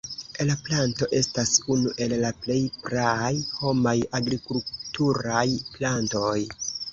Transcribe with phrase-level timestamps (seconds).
[0.45, 2.57] La planto estas unu el la plej
[2.87, 6.35] praaj homaj agrikulturaj plantoj.